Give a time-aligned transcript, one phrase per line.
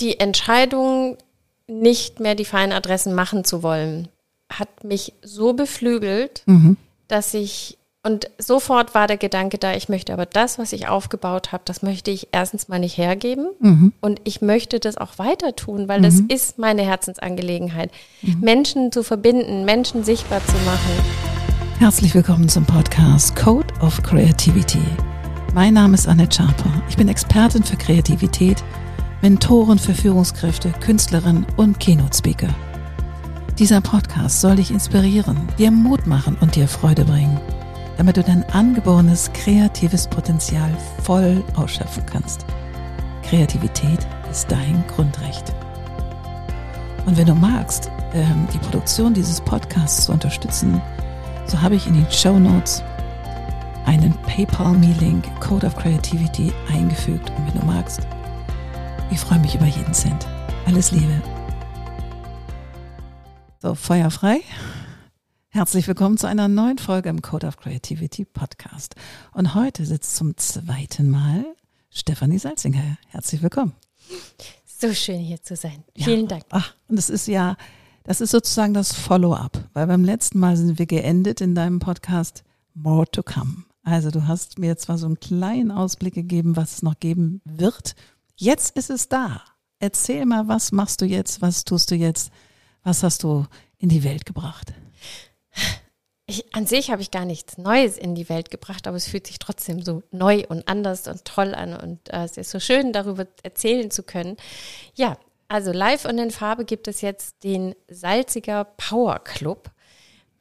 [0.00, 1.16] die Entscheidung,
[1.66, 4.08] nicht mehr die feinen Adressen machen zu wollen,
[4.50, 6.76] hat mich so beflügelt, Mhm.
[7.08, 11.52] dass ich und sofort war der Gedanke da, ich möchte aber das, was ich aufgebaut
[11.52, 13.92] habe, das möchte ich erstens mal nicht hergeben Mhm.
[14.00, 17.90] und ich möchte das auch weiter tun, weil das ist meine Herzensangelegenheit,
[18.40, 21.04] Menschen zu verbinden, Menschen sichtbar zu machen.
[21.80, 24.80] Herzlich willkommen zum Podcast Code of Creativity.
[25.52, 26.70] Mein Name ist Annette Schaper.
[26.88, 28.62] Ich bin Expertin für Kreativität,
[29.20, 32.54] Mentorin für Führungskräfte, Künstlerin und Keynote-Speaker.
[33.58, 37.40] Dieser Podcast soll dich inspirieren, dir Mut machen und dir Freude bringen,
[37.96, 40.70] damit du dein angeborenes kreatives Potenzial
[41.02, 42.46] voll ausschöpfen kannst.
[43.24, 45.52] Kreativität ist dein Grundrecht.
[47.04, 50.80] Und wenn du magst, ähm, die Produktion dieses Podcasts zu unterstützen,
[51.46, 52.84] so habe ich in den Show Notes
[53.84, 57.30] einen PayPal-Me-Link Code of Creativity eingefügt.
[57.30, 58.06] Und wenn du magst,
[59.10, 60.26] ich freue mich über jeden Cent.
[60.66, 61.22] Alles Liebe.
[63.60, 64.40] So, Feuer frei.
[65.48, 68.94] Herzlich willkommen zu einer neuen Folge im Code of Creativity Podcast.
[69.32, 71.44] Und heute sitzt zum zweiten Mal
[71.90, 72.98] Stefanie Salzinger.
[73.08, 73.72] Herzlich willkommen.
[74.66, 75.82] So schön hier zu sein.
[75.96, 76.26] Vielen Ja.
[76.26, 76.44] Dank.
[76.50, 77.56] Ach, und es ist ja,
[78.04, 82.44] das ist sozusagen das Follow-up, weil beim letzten Mal sind wir geendet in deinem Podcast
[82.74, 83.64] More to Come.
[83.82, 87.96] Also du hast mir zwar so einen kleinen Ausblick gegeben, was es noch geben wird.
[88.40, 89.42] Jetzt ist es da.
[89.80, 91.42] Erzähl mal, was machst du jetzt?
[91.42, 92.30] Was tust du jetzt?
[92.84, 93.46] Was hast du
[93.78, 94.72] in die Welt gebracht?
[96.26, 99.26] Ich, an sich habe ich gar nichts Neues in die Welt gebracht, aber es fühlt
[99.26, 102.92] sich trotzdem so neu und anders und toll an und äh, es ist so schön,
[102.92, 104.36] darüber erzählen zu können.
[104.94, 105.16] Ja,
[105.48, 109.70] also live und in Farbe gibt es jetzt den Salziger Power Club.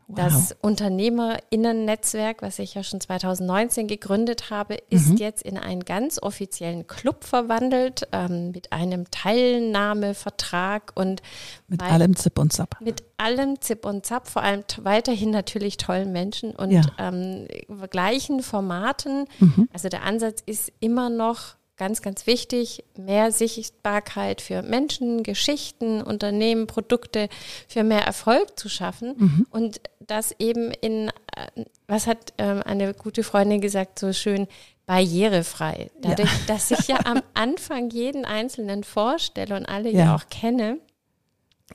[0.10, 6.88] Das Unternehmerinnen-Netzwerk, was ich ja schon 2019 gegründet habe, ist jetzt in einen ganz offiziellen
[6.88, 11.22] Club verwandelt ähm, mit einem Teilnahmevertrag und
[11.68, 12.78] Mit bei- allem Zip und Zap.
[12.82, 16.84] mit allem Zip und Zap, vor allem weiterhin natürlich tollen Menschen und Ja.
[16.98, 17.48] ähm,
[17.90, 19.26] gleichen Formaten.
[19.74, 26.68] Also der Ansatz ist immer noch ganz, ganz wichtig, mehr Sichtbarkeit für Menschen, Geschichten, Unternehmen,
[26.68, 27.30] Produkte,
[27.68, 33.24] für mehr Erfolg zu schaffen und das eben in, äh, was hat ähm, eine gute
[33.24, 34.48] Freundin gesagt, so schön,
[34.88, 35.92] barrierefrei.
[36.02, 40.16] Dadurch, dass ich ja am Anfang jeden Einzelnen vorstelle und alle ja, Ja.
[40.16, 40.80] auch kenne,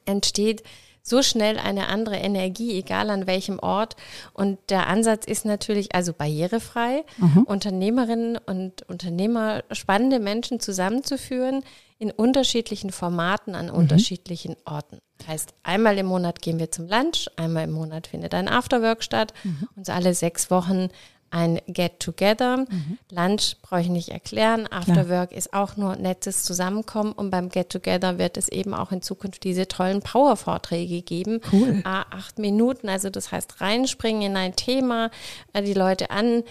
[0.04, 0.62] entsteht
[1.02, 3.96] so schnell eine andere Energie, egal an welchem Ort.
[4.32, 7.04] Und der Ansatz ist natürlich also barrierefrei,
[7.44, 11.64] Unternehmerinnen und Unternehmer, spannende Menschen zusammenzuführen
[11.98, 14.98] in unterschiedlichen Formaten an unterschiedlichen Orten.
[15.26, 19.34] Heißt, einmal im Monat gehen wir zum Lunch, einmal im Monat findet ein Afterwork statt
[19.76, 20.88] und so alle sechs Wochen
[21.32, 22.66] ein Get-Together.
[23.10, 24.68] Lunch brauche ich nicht erklären.
[24.70, 27.12] Afterwork ist auch nur nettes Zusammenkommen.
[27.12, 31.40] Und beim Get-Together wird es eben auch in Zukunft diese tollen Power-Vorträge geben.
[31.50, 31.80] Cool.
[31.84, 32.88] Acht Minuten.
[32.88, 35.10] Also das heißt reinspringen in ein Thema,
[35.52, 36.44] äh, die Leute an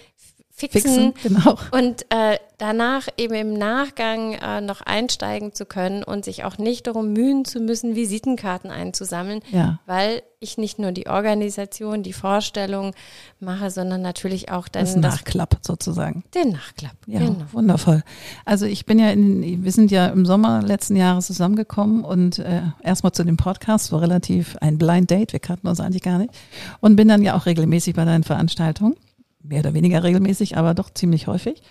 [0.69, 1.57] Fixen, genau.
[1.71, 6.85] und äh, danach eben im Nachgang äh, noch einsteigen zu können und sich auch nicht
[6.87, 9.79] darum mühen zu müssen, Visitenkarten einzusammeln, Ja.
[9.87, 12.93] weil ich nicht nur die Organisation, die Vorstellung
[13.39, 16.23] mache, sondern natürlich auch dann Das Nachklapp sozusagen.
[16.35, 16.95] den Nachklapp.
[17.07, 17.35] Ja, Genau.
[17.51, 18.03] wundervoll.
[18.45, 22.61] Also ich bin ja in, wir sind ja im Sommer letzten Jahres zusammengekommen und äh,
[22.83, 26.31] erstmal zu dem Podcast war relativ ein Blind Date, wir kannten uns eigentlich gar nicht
[26.79, 28.95] und bin dann ja auch regelmäßig bei deinen Veranstaltungen,
[29.43, 31.61] mehr oder weniger regelmäßig, aber doch ziemlich häufig.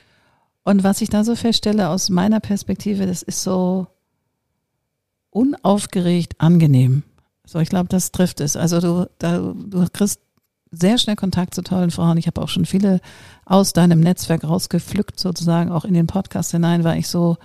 [0.63, 3.87] Und was ich da so feststelle aus meiner Perspektive, das ist so
[5.31, 7.03] unaufgeregt angenehm.
[7.47, 8.57] So, ich glaube, das trifft es.
[8.57, 10.21] Also du, da, du kriegst
[10.71, 12.17] sehr schnell Kontakt zu tollen Frauen.
[12.17, 13.01] Ich habe auch schon viele
[13.45, 17.39] aus deinem Netzwerk rausgepflückt, sozusagen auch in den Podcast hinein, weil ich so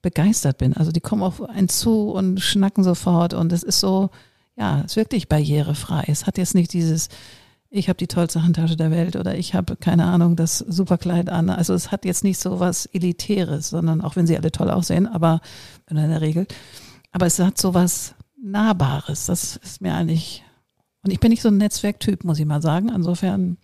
[0.00, 0.72] begeistert bin.
[0.72, 4.10] Also die kommen auf einen zu und schnacken sofort und es ist so,
[4.56, 6.04] ja, es ist wirklich barrierefrei.
[6.08, 7.08] Es hat jetzt nicht dieses,
[7.74, 11.48] ich habe die tollste Handtasche der Welt oder ich habe, keine Ahnung, das Superkleid an.
[11.48, 15.06] Also es hat jetzt nicht so was Elitäres, sondern auch wenn sie alle toll aussehen,
[15.06, 15.40] aber
[15.88, 16.46] in der Regel.
[17.12, 19.24] Aber es hat so was Nahbares.
[19.26, 20.44] Das ist mir eigentlich,
[21.02, 22.90] und ich bin nicht so ein Netzwerktyp, muss ich mal sagen.
[22.90, 23.56] Insofern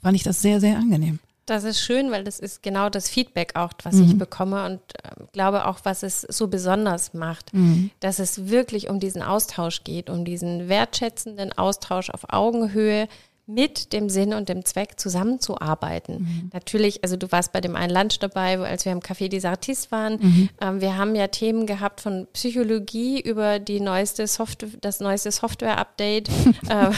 [0.00, 1.18] fand ich das sehr, sehr angenehm.
[1.46, 4.04] Das ist schön, weil das ist genau das Feedback auch, was Mhm.
[4.04, 7.90] ich bekomme und äh, glaube auch, was es so besonders macht, Mhm.
[8.00, 13.08] dass es wirklich um diesen Austausch geht, um diesen wertschätzenden Austausch auf Augenhöhe
[13.46, 16.20] mit dem Sinn und dem Zweck zusammenzuarbeiten.
[16.20, 16.50] Mhm.
[16.52, 19.92] Natürlich, also du warst bei dem einen Lunch dabei, als wir im Café des Artistes
[19.92, 20.18] waren.
[20.20, 20.48] Mhm.
[20.60, 26.28] Ähm, wir haben ja Themen gehabt von Psychologie über die neueste Software, das neueste Software-Update
[26.68, 26.90] äh,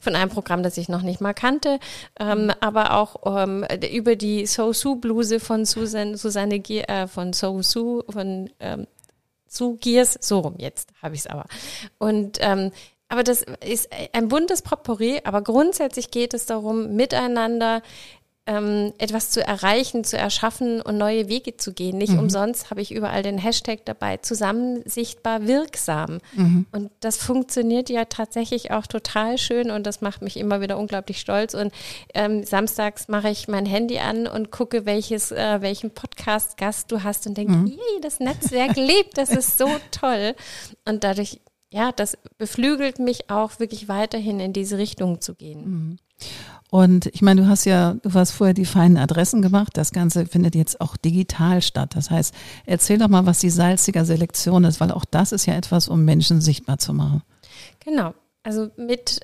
[0.00, 1.78] von einem Programm, das ich noch nicht mal kannte,
[2.18, 7.32] ähm, aber auch ähm, über die So Su Bluse von Susan, Susanne Gier, äh, von
[7.32, 8.86] So Su, von ähm,
[9.46, 11.44] zu Gears, so rum jetzt habe ich es aber.
[11.98, 12.72] Und ähm,
[13.12, 17.82] aber das ist ein buntes Potpourri, aber grundsätzlich geht es darum, miteinander
[18.46, 21.98] ähm, etwas zu erreichen, zu erschaffen und neue Wege zu gehen.
[21.98, 22.20] Nicht mhm.
[22.20, 26.20] umsonst habe ich überall den Hashtag dabei, zusammen sichtbar wirksam.
[26.32, 26.64] Mhm.
[26.72, 31.20] Und das funktioniert ja tatsächlich auch total schön und das macht mich immer wieder unglaublich
[31.20, 31.52] stolz.
[31.52, 31.70] Und
[32.14, 37.26] ähm, samstags mache ich mein Handy an und gucke, welches, äh, welchen Podcast-Gast du hast
[37.26, 37.78] und denke, mhm.
[38.00, 40.34] das Netzwerk lebt, das ist so toll.
[40.86, 41.42] Und dadurch
[41.72, 45.64] ja, das beflügelt mich auch wirklich weiterhin in diese Richtung zu gehen.
[45.64, 45.96] Mhm.
[46.70, 49.76] Und ich meine, du hast ja, du hast vorher die feinen Adressen gemacht.
[49.76, 51.96] Das Ganze findet jetzt auch digital statt.
[51.96, 52.34] Das heißt,
[52.66, 56.04] erzähl doch mal, was die salziger Selektion ist, weil auch das ist ja etwas, um
[56.04, 57.22] Menschen sichtbar zu machen.
[57.84, 58.14] Genau.
[58.42, 59.20] Also mit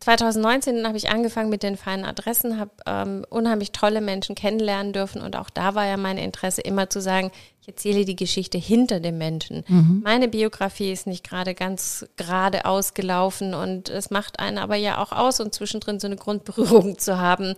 [0.00, 5.20] 2019 habe ich angefangen mit den feinen Adressen, habe ähm, unheimlich tolle Menschen kennenlernen dürfen
[5.20, 9.00] und auch da war ja mein Interesse immer zu sagen, ich erzähle die Geschichte hinter
[9.00, 9.64] dem Menschen.
[9.68, 10.00] Mhm.
[10.04, 15.12] Meine Biografie ist nicht gerade ganz gerade ausgelaufen und es macht einen aber ja auch
[15.12, 17.56] aus und zwischendrin so eine Grundberührung zu haben.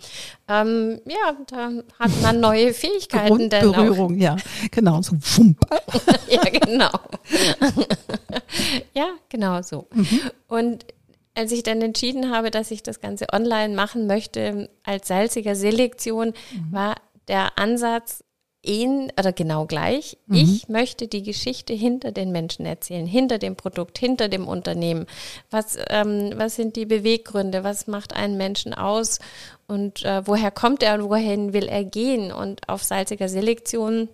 [0.49, 3.29] Ähm, ja, da hat man neue Fähigkeiten.
[3.29, 4.37] Grundberührung, ja,
[4.71, 5.61] genau, so Schump.
[6.29, 6.91] ja, genau.
[8.95, 9.87] ja, genau so.
[9.95, 10.21] Mhm.
[10.49, 10.87] Und
[11.35, 16.29] als ich dann entschieden habe, dass ich das Ganze online machen möchte als salziger Selektion,
[16.29, 16.73] mhm.
[16.73, 16.97] war
[17.29, 18.25] der Ansatz
[18.63, 20.19] ihn oder genau gleich.
[20.27, 20.37] Mhm.
[20.37, 25.07] Ich möchte die Geschichte hinter den Menschen erzählen, hinter dem Produkt, hinter dem Unternehmen.
[25.51, 27.65] Was, ähm, was sind die Beweggründe?
[27.65, 29.19] Was macht einen Menschen aus?
[29.67, 32.33] Und äh, woher kommt er und wohin will er gehen?
[32.33, 34.09] Und auf salziger Selektion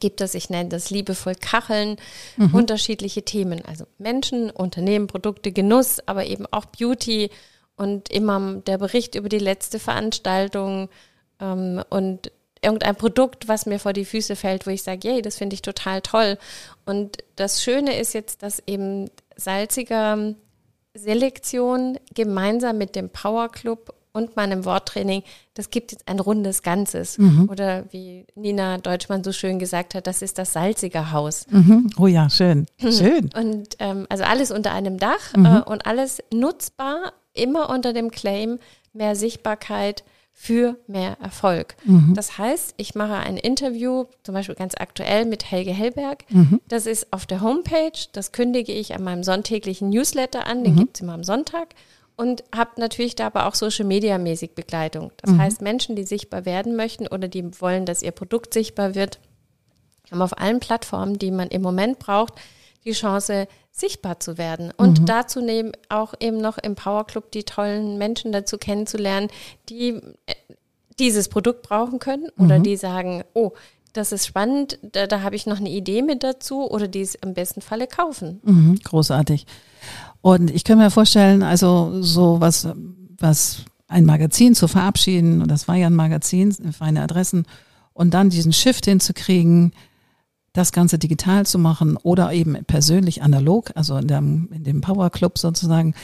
[0.00, 1.96] gibt es, ich nenne das liebevoll Kacheln,
[2.36, 2.54] mhm.
[2.54, 3.64] unterschiedliche Themen.
[3.64, 7.30] Also Menschen, Unternehmen, Produkte, Genuss, aber eben auch Beauty
[7.76, 10.88] und immer der Bericht über die letzte Veranstaltung
[11.40, 15.36] ähm, und irgendein Produkt, was mir vor die Füße fällt, wo ich sage, yay, das
[15.38, 16.38] finde ich total toll.
[16.84, 20.34] Und das Schöne ist jetzt, dass eben salziger
[20.94, 25.22] Selektion gemeinsam mit dem Power Club und meinem Worttraining,
[25.54, 27.16] das gibt jetzt ein rundes Ganzes.
[27.16, 27.48] Mhm.
[27.50, 31.46] Oder wie Nina Deutschmann so schön gesagt hat, das ist das salzige Haus.
[31.50, 31.90] Mhm.
[31.98, 32.66] Oh ja, schön.
[32.78, 33.30] Schön.
[33.34, 35.46] Und ähm, also alles unter einem Dach mhm.
[35.46, 38.58] äh, und alles nutzbar, immer unter dem Claim
[38.92, 40.04] mehr Sichtbarkeit
[40.40, 41.74] für mehr Erfolg.
[41.84, 42.14] Mhm.
[42.14, 46.24] Das heißt, ich mache ein Interview, zum Beispiel ganz aktuell mit Helge Hellberg.
[46.28, 46.60] Mhm.
[46.68, 50.78] Das ist auf der Homepage, das kündige ich an meinem sonntäglichen Newsletter an, den mhm.
[50.78, 51.74] gibt es immer am Sonntag
[52.18, 55.12] und habe natürlich da aber auch Social Media mäßig Begleitung.
[55.18, 55.38] Das mhm.
[55.38, 59.20] heißt, Menschen, die sichtbar werden möchten oder die wollen, dass ihr Produkt sichtbar wird,
[60.10, 62.34] haben auf allen Plattformen, die man im Moment braucht,
[62.84, 64.72] die Chance, sichtbar zu werden.
[64.76, 65.06] Und mhm.
[65.06, 69.28] dazu nehmen auch eben noch im Power Club die tollen Menschen dazu kennenzulernen,
[69.68, 69.90] die
[70.26, 70.34] äh,
[70.98, 72.64] dieses Produkt brauchen können oder mhm.
[72.64, 73.52] die sagen, oh,
[73.92, 77.14] das ist spannend, da, da habe ich noch eine Idee mit dazu oder die es
[77.14, 78.40] im besten Falle kaufen.
[78.42, 79.46] Mhm, großartig.
[80.28, 82.68] Und ich kann mir vorstellen, also so was,
[83.16, 87.46] was ein Magazin zu verabschieden, und das war ja ein Magazin, feine Adressen,
[87.94, 89.72] und dann diesen Shift hinzukriegen,
[90.52, 95.08] das Ganze digital zu machen oder eben persönlich analog, also in dem, in dem Power
[95.08, 95.94] Club sozusagen.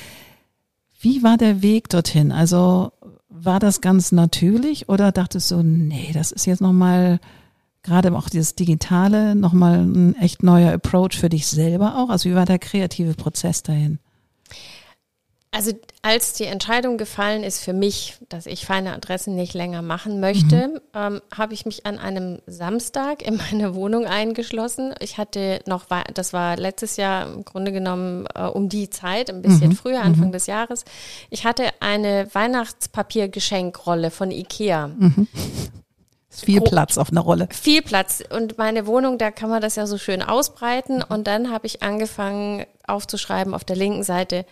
[0.98, 2.32] Wie war der Weg dorthin?
[2.32, 2.92] Also
[3.28, 7.20] war das ganz natürlich oder dachtest du, nee, das ist jetzt nochmal
[7.82, 12.08] gerade auch dieses Digitale nochmal ein echt neuer Approach für dich selber auch?
[12.08, 13.98] Also wie war der kreative Prozess dahin?
[15.54, 15.70] Also
[16.02, 20.66] als die Entscheidung gefallen ist für mich, dass ich feine Adressen nicht länger machen möchte,
[20.66, 20.80] mhm.
[20.94, 24.96] ähm, habe ich mich an einem Samstag in meine Wohnung eingeschlossen.
[24.98, 29.42] Ich hatte noch, das war letztes Jahr im Grunde genommen äh, um die Zeit, ein
[29.42, 29.76] bisschen mhm.
[29.76, 30.32] früher, Anfang mhm.
[30.32, 30.84] des Jahres.
[31.30, 34.88] Ich hatte eine Weihnachtspapiergeschenkrolle von Ikea.
[34.88, 35.28] Mhm.
[36.30, 37.46] Viel Platz auf einer Rolle.
[37.52, 38.24] Viel Platz.
[38.28, 40.96] Und meine Wohnung, da kann man das ja so schön ausbreiten.
[40.96, 41.04] Mhm.
[41.10, 44.44] Und dann habe ich angefangen aufzuschreiben auf der linken Seite,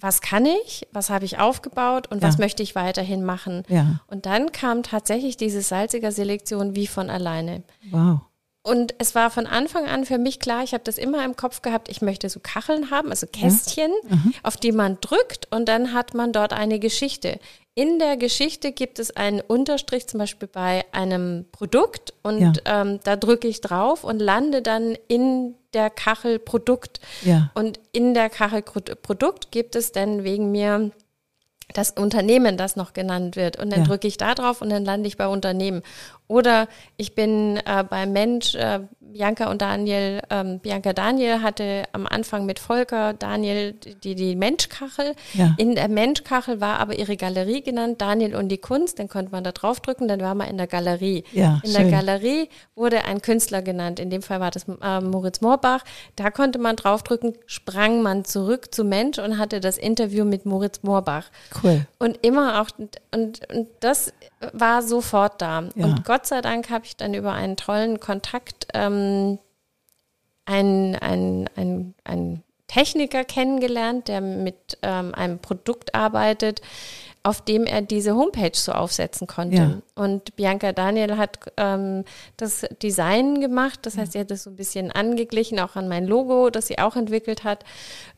[0.00, 2.28] was kann ich, was habe ich aufgebaut und ja.
[2.28, 3.62] was möchte ich weiterhin machen.
[3.68, 4.00] Ja.
[4.06, 7.62] Und dann kam tatsächlich diese salziger Selektion wie von alleine.
[7.90, 8.20] Wow.
[8.62, 11.62] Und es war von Anfang an für mich klar, ich habe das immer im Kopf
[11.62, 14.16] gehabt, ich möchte so Kacheln haben, also Kästchen, ja.
[14.16, 14.34] mhm.
[14.42, 17.40] auf die man drückt und dann hat man dort eine Geschichte.
[17.74, 22.82] In der Geschichte gibt es einen Unterstrich, zum Beispiel bei einem Produkt und ja.
[22.82, 27.00] ähm, da drücke ich drauf und lande dann in der Kachel Produkt.
[27.22, 27.50] Ja.
[27.54, 30.90] Und in der Kachel Produkt gibt es dann wegen mir
[31.74, 33.58] das Unternehmen, das noch genannt wird.
[33.58, 33.86] Und dann ja.
[33.86, 35.82] drücke ich da drauf und dann lande ich bei Unternehmen.
[36.28, 38.80] Oder ich bin äh, beim Mensch, äh,
[39.12, 45.14] Bianca und Daniel, ähm, Bianca Daniel hatte am Anfang mit Volker Daniel die, die Menschkachel.
[45.34, 45.54] Ja.
[45.58, 48.98] In der Menschkachel war aber ihre Galerie genannt, Daniel und die Kunst.
[48.98, 51.24] Dann konnte man da draufdrücken, dann war man in der Galerie.
[51.32, 51.82] Ja, in schön.
[51.82, 54.00] der Galerie wurde ein Künstler genannt.
[54.00, 55.84] In dem Fall war das äh, Moritz Moorbach.
[56.16, 60.82] Da konnte man draufdrücken, sprang man zurück zu Mensch und hatte das Interview mit Moritz
[60.82, 61.26] Moorbach.
[61.62, 61.86] Cool.
[61.98, 64.12] Und immer auch, und, und, und das
[64.52, 65.64] war sofort da.
[65.74, 65.84] Ja.
[65.84, 68.99] Und Gott sei Dank habe ich dann über einen tollen Kontakt ähm,
[70.46, 76.60] einen, einen, einen, einen Techniker kennengelernt, der mit ähm, einem Produkt arbeitet,
[77.22, 79.56] auf dem er diese Homepage so aufsetzen konnte.
[79.56, 79.82] Ja.
[79.94, 82.04] Und Bianca Daniel hat ähm,
[82.36, 86.06] das Design gemacht, das heißt, sie hat das so ein bisschen angeglichen, auch an mein
[86.06, 87.64] Logo, das sie auch entwickelt hat.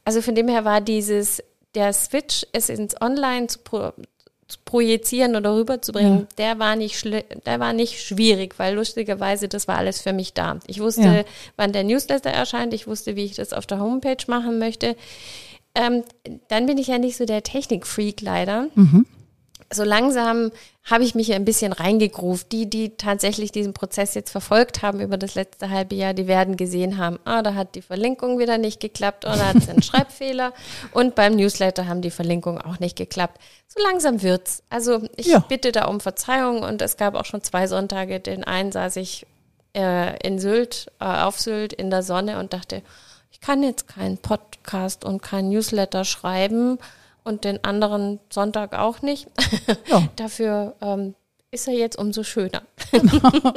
[0.04, 1.42] Also von dem her war dieses
[1.74, 3.58] der Switch, es ins Online zu,
[4.56, 6.26] projizieren oder rüberzubringen, ja.
[6.38, 10.59] der war nicht der war nicht schwierig, weil lustigerweise das war alles für mich da.
[10.66, 11.25] Ich wusste, ja.
[11.56, 14.97] wann der Newsletter erscheint, ich wusste, wie ich das auf der Homepage machen möchte.
[15.75, 16.04] Ähm,
[16.49, 18.68] dann bin ich ja nicht so der Technikfreak leider.
[18.75, 19.06] Mhm
[19.75, 20.50] so langsam
[20.84, 22.50] habe ich mich ein bisschen reingegruft.
[22.50, 26.56] Die, die tatsächlich diesen Prozess jetzt verfolgt haben über das letzte halbe Jahr, die werden
[26.56, 30.52] gesehen haben, ah, da hat die Verlinkung wieder nicht geklappt oder hat es einen Schreibfehler.
[30.92, 33.40] Und beim Newsletter haben die Verlinkungen auch nicht geklappt.
[33.68, 34.64] So langsam wird's.
[34.70, 35.38] Also ich ja.
[35.38, 38.18] bitte da um Verzeihung und es gab auch schon zwei Sonntage.
[38.18, 39.24] Den einen saß ich
[39.76, 42.82] äh, in Sylt, äh, auf Sylt in der Sonne und dachte,
[43.30, 46.78] ich kann jetzt keinen Podcast und keinen Newsletter schreiben
[47.24, 49.28] und den anderen Sonntag auch nicht.
[49.88, 50.08] Ja.
[50.16, 51.14] Dafür ähm,
[51.50, 52.62] ist er jetzt umso schöner.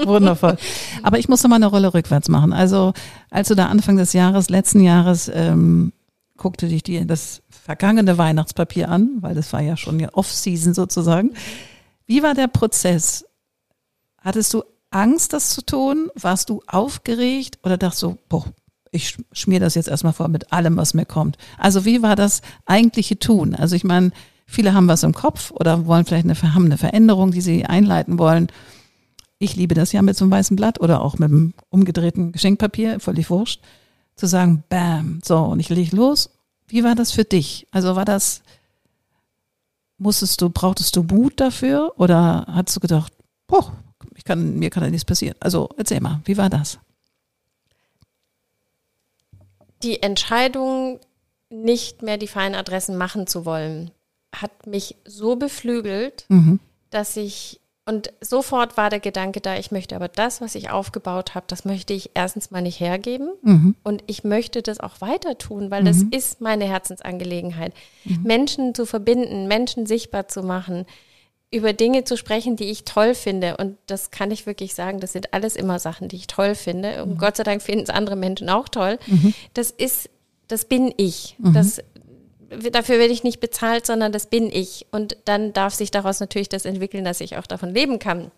[0.05, 0.57] Wundervoll.
[1.01, 2.53] Aber ich muss noch mal eine Rolle rückwärts machen.
[2.53, 2.93] Also
[3.31, 5.93] als du da Anfang des Jahres, letzten Jahres, ähm,
[6.38, 11.34] guckte dich dir das vergangene Weihnachtspapier an, weil das war ja schon ja Off-Season sozusagen.
[12.05, 13.25] Wie war der Prozess?
[14.19, 16.10] Hattest du Angst, das zu tun?
[16.15, 18.45] Warst du aufgeregt oder dachtest du, boah,
[18.96, 21.38] ich schmier das jetzt erstmal vor mit allem, was mir kommt.
[21.58, 23.54] Also wie war das eigentliche Tun?
[23.54, 24.12] Also ich meine,
[24.46, 28.18] viele haben was im Kopf oder wollen vielleicht eine, haben eine Veränderung, die sie einleiten
[28.18, 28.48] wollen.
[29.38, 33.00] Ich liebe das ja mit so einem weißen Blatt oder auch mit einem umgedrehten Geschenkpapier,
[33.00, 33.62] völlig wurscht,
[34.16, 36.30] zu sagen, bam, so, und ich lege los.
[36.68, 37.68] Wie war das für dich?
[37.72, 38.42] Also war das,
[39.98, 43.14] musstest du, brauchtest du Mut dafür oder hast du gedacht,
[43.48, 43.74] boah,
[44.16, 45.36] ich kann, mir kann da nichts passieren?
[45.40, 46.80] Also erzähl mal, wie war das?
[49.86, 51.00] Die Entscheidung,
[51.50, 53.92] nicht mehr die feinen Adressen machen zu wollen,
[54.36, 56.60] hat mich so beflügelt, mhm.
[56.89, 61.36] dass ich und sofort war der Gedanke da, ich möchte aber das, was ich aufgebaut
[61.36, 63.75] habe, das möchte ich erstens mal nicht hergeben mhm.
[63.84, 65.86] und ich möchte das auch weiter tun, weil mhm.
[65.86, 67.75] das ist meine Herzensangelegenheit.
[68.04, 68.24] Mhm.
[68.24, 70.88] Menschen zu verbinden, Menschen sichtbar zu machen,
[71.56, 73.58] über Dinge zu sprechen, die ich toll finde.
[73.58, 77.04] Und das kann ich wirklich sagen, das sind alles immer Sachen, die ich toll finde.
[77.04, 77.18] Und mhm.
[77.18, 79.00] Gott sei Dank finden es andere Menschen auch toll.
[79.08, 79.34] Mhm.
[79.54, 80.10] Das ist,
[80.48, 81.36] das bin ich.
[81.40, 81.54] Mhm.
[81.54, 81.82] Das,
[82.72, 84.86] dafür werde ich nicht bezahlt, sondern das bin ich.
[84.92, 88.32] Und dann darf sich daraus natürlich das entwickeln, dass ich auch davon leben kann.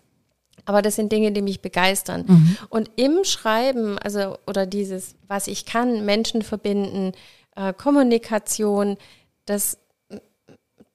[0.64, 2.24] Aber das sind Dinge, die mich begeistern.
[2.26, 2.56] Mhm.
[2.68, 7.12] Und im Schreiben, also, oder dieses, was ich kann, Menschen verbinden,
[7.56, 8.96] äh, Kommunikation,
[9.46, 9.78] das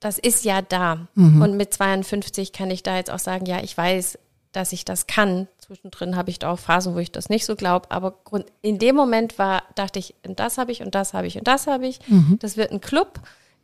[0.04, 1.08] das ist ja da.
[1.14, 1.40] Mhm.
[1.40, 4.18] Und mit 52 kann ich da jetzt auch sagen, ja, ich weiß,
[4.52, 5.48] dass ich das kann.
[5.58, 7.90] Zwischendrin habe ich da auch Phasen, wo ich das nicht so glaube.
[7.90, 8.18] Aber
[8.60, 11.66] in dem Moment war, dachte ich, das habe ich und das habe ich und das
[11.66, 12.00] habe ich.
[12.06, 12.38] Mhm.
[12.42, 13.18] Das wird ein Club.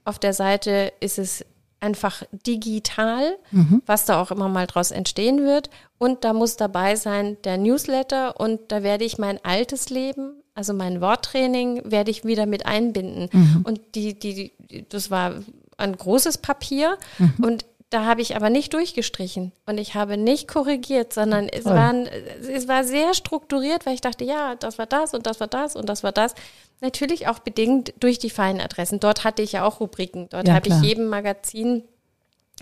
[0.07, 1.45] Auf der Seite ist es
[1.79, 3.83] einfach digital, mhm.
[3.85, 5.69] was da auch immer mal draus entstehen wird.
[5.99, 10.73] Und da muss dabei sein der Newsletter und da werde ich mein altes Leben, also
[10.73, 13.29] mein Worttraining, werde ich wieder mit einbinden.
[13.31, 13.61] Mhm.
[13.63, 14.53] Und die, die,
[14.89, 15.35] das war
[15.81, 17.35] ein großes Papier mhm.
[17.43, 22.07] und da habe ich aber nicht durchgestrichen und ich habe nicht korrigiert, sondern es, waren,
[22.07, 25.75] es war sehr strukturiert, weil ich dachte, ja, das war das und das war das
[25.75, 26.35] und das war das.
[26.81, 29.01] Natürlich auch bedingt durch die feinen Adressen.
[29.01, 30.29] Dort hatte ich ja auch Rubriken.
[30.31, 31.83] Dort ja, habe ich jedem Magazin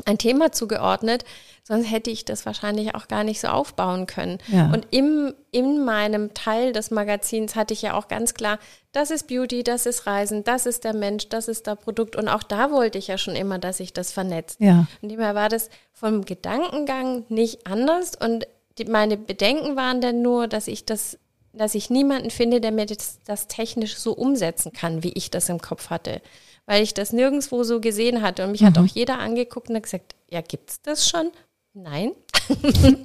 [0.05, 1.25] ein Thema zugeordnet,
[1.62, 4.38] sonst hätte ich das wahrscheinlich auch gar nicht so aufbauen können.
[4.49, 4.71] Ja.
[4.73, 8.59] Und im, in meinem Teil des Magazins hatte ich ja auch ganz klar,
[8.93, 12.17] das ist Beauty, das ist Reisen, das ist der Mensch, das ist der Produkt.
[12.17, 14.61] Und auch da wollte ich ja schon immer, dass sich das vernetzt.
[14.61, 14.87] Ja.
[15.02, 18.12] Und demher war das vom Gedankengang nicht anders.
[18.14, 18.47] Und
[18.78, 21.19] die, meine Bedenken waren dann nur, dass ich das
[21.55, 25.49] dass ich niemanden finde, der mir das, das technisch so umsetzen kann, wie ich das
[25.49, 26.21] im Kopf hatte
[26.68, 28.44] weil ich das nirgendwo so gesehen hatte.
[28.44, 28.66] Und mich mhm.
[28.66, 31.30] hat auch jeder angeguckt und hat gesagt, ja, gibt's das schon?
[31.72, 32.12] Nein.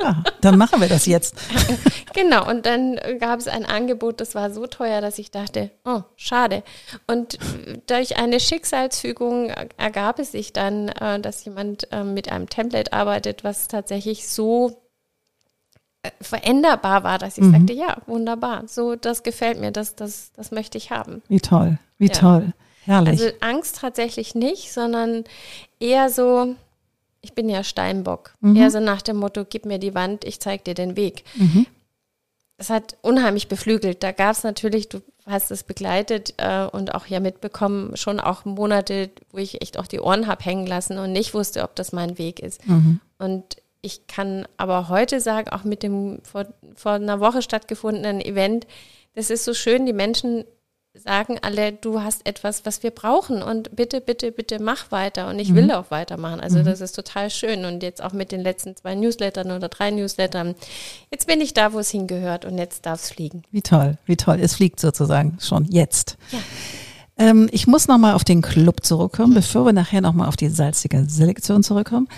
[0.00, 1.34] ja, dann machen wir das jetzt.
[2.14, 6.02] genau, und dann gab es ein Angebot, das war so teuer, dass ich dachte, oh,
[6.16, 6.62] schade.
[7.06, 7.38] Und
[7.86, 13.42] durch eine Schicksalsfügung ergab es sich dann, äh, dass jemand äh, mit einem Template arbeitet,
[13.42, 14.82] was tatsächlich so
[16.02, 17.52] äh, veränderbar war, dass ich mhm.
[17.52, 21.22] sagte, ja, wunderbar, so, das gefällt mir, das, das, das möchte ich haben.
[21.28, 22.12] Wie toll, wie ja.
[22.12, 22.52] toll,
[22.84, 23.20] herrlich.
[23.20, 25.24] Also Angst tatsächlich nicht, sondern
[25.80, 26.54] eher so,
[27.20, 28.56] ich bin ja Steinbock, mhm.
[28.56, 31.24] eher so nach dem Motto, gib mir die Wand, ich zeig dir den Weg.
[31.36, 31.66] Mhm.
[32.58, 34.04] Es hat unheimlich beflügelt.
[34.04, 38.44] Da gab es natürlich, du hast es begleitet äh, und auch ja mitbekommen, schon auch
[38.44, 41.92] Monate, wo ich echt auch die Ohren habe hängen lassen und nicht wusste, ob das
[41.92, 42.66] mein Weg ist.
[42.68, 43.00] Mhm.
[43.18, 46.46] Und ich kann aber heute sagen, auch mit dem vor,
[46.76, 48.66] vor einer Woche stattgefundenen Event,
[49.14, 50.44] das ist so schön, die Menschen
[50.94, 55.38] sagen alle, du hast etwas, was wir brauchen und bitte, bitte, bitte mach weiter und
[55.38, 55.54] ich mhm.
[55.56, 56.40] will auch weitermachen.
[56.40, 56.64] Also mhm.
[56.64, 60.54] das ist total schön und jetzt auch mit den letzten zwei Newslettern oder drei Newslettern,
[61.10, 63.42] jetzt bin ich da, wo es hingehört und jetzt darf es fliegen.
[63.50, 66.18] Wie toll, wie toll, es fliegt sozusagen schon jetzt.
[66.30, 66.38] Ja.
[67.16, 71.04] Ähm, ich muss nochmal auf den Club zurückkommen, bevor wir nachher nochmal auf die salzige
[71.08, 72.08] Selektion zurückkommen.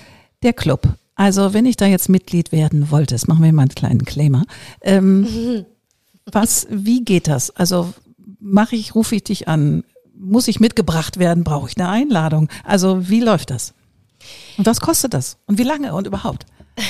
[0.43, 3.75] Der Club, also wenn ich da jetzt Mitglied werden wollte, das machen wir mal einen
[3.75, 4.45] kleinen Claimer.
[4.81, 5.67] Ähm, mhm.
[6.33, 7.51] Was, wie geht das?
[7.51, 7.93] Also
[8.45, 9.85] mache ich, rufe ich dich an?
[10.15, 11.43] Muss ich mitgebracht werden?
[11.43, 12.49] Brauche ich eine Einladung?
[12.63, 13.75] Also wie läuft das?
[14.57, 15.39] Und was kostet das?
[15.47, 16.47] Und wie lange und überhaupt?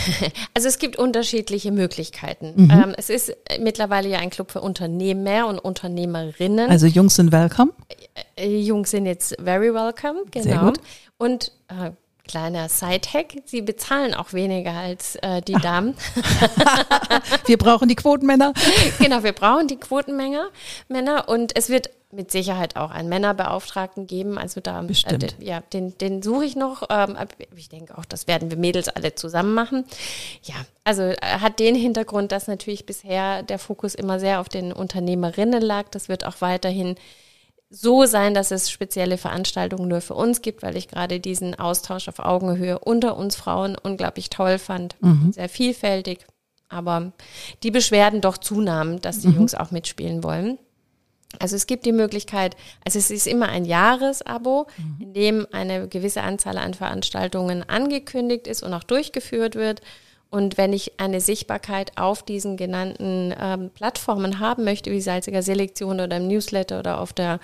[0.55, 2.55] Also es gibt unterschiedliche Möglichkeiten.
[2.57, 2.71] Mhm.
[2.71, 6.71] Ähm, es ist mittlerweile ja ein Club für Unternehmer und Unternehmerinnen.
[6.71, 7.73] Also Jungs sind welcome?
[8.37, 10.45] Äh, Jungs sind jetzt very welcome, genau.
[10.45, 10.81] Sehr gut.
[11.19, 11.91] Und äh,
[12.27, 15.61] Kleiner Sidehack, sie bezahlen auch weniger als äh, die Ach.
[15.61, 15.95] Damen.
[17.47, 18.55] wir brauchen die Quotenmänner.
[18.99, 20.49] genau, wir brauchen die Quotenmänner
[20.89, 24.39] Männer und es wird mit Sicherheit auch einen Männerbeauftragten geben.
[24.39, 25.37] Also da Bestimmt.
[25.39, 26.85] Äh, ja, den, den suche ich noch.
[26.89, 27.17] Ähm,
[27.57, 29.85] ich denke auch, das werden wir Mädels alle zusammen machen.
[30.43, 30.55] Ja,
[30.85, 35.61] also äh, hat den Hintergrund, dass natürlich bisher der Fokus immer sehr auf den Unternehmerinnen
[35.61, 35.89] lag.
[35.91, 36.97] Das wird auch weiterhin
[37.71, 42.09] so sein, dass es spezielle Veranstaltungen nur für uns gibt, weil ich gerade diesen Austausch
[42.09, 44.97] auf Augenhöhe unter uns Frauen unglaublich toll fand.
[45.01, 45.33] Mhm.
[45.33, 46.27] Sehr vielfältig.
[46.69, 47.13] Aber
[47.63, 49.35] die Beschwerden doch zunahmen, dass die mhm.
[49.35, 50.59] Jungs auch mitspielen wollen.
[51.41, 54.97] Also es gibt die Möglichkeit, also es ist immer ein Jahresabo, mhm.
[55.01, 59.81] in dem eine gewisse Anzahl an Veranstaltungen angekündigt ist und auch durchgeführt wird.
[60.35, 66.01] Und wenn ich eine Sichtbarkeit auf diesen genannten ähm, Plattformen haben möchte, wie Salziger Selektion
[66.01, 67.39] oder im Newsletter oder auf der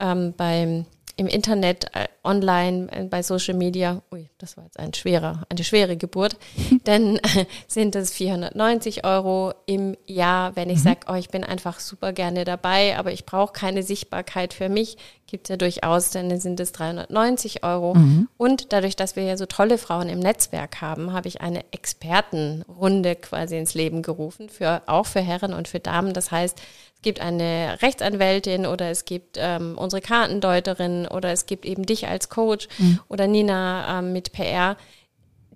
[0.00, 0.84] ähm, beim
[1.16, 5.62] im Internet, äh, online, äh, bei Social Media, ui, das war jetzt ein schwerer, eine
[5.62, 6.36] schwere Geburt,
[6.84, 10.56] dann äh, sind es 490 Euro im Jahr.
[10.56, 10.82] Wenn ich mhm.
[10.82, 14.96] sage, oh, ich bin einfach super gerne dabei, aber ich brauche keine Sichtbarkeit für mich,
[15.26, 17.94] gibt es ja durchaus, dann sind es 390 Euro.
[17.94, 18.28] Mhm.
[18.36, 23.16] Und dadurch, dass wir ja so tolle Frauen im Netzwerk haben, habe ich eine Expertenrunde
[23.16, 26.12] quasi ins Leben gerufen, für, auch für Herren und für Damen.
[26.12, 26.60] Das heißt,
[27.04, 32.28] gibt eine Rechtsanwältin oder es gibt ähm, unsere Kartendeuterin oder es gibt eben dich als
[32.28, 32.98] Coach mhm.
[33.08, 34.76] oder Nina ähm, mit PR.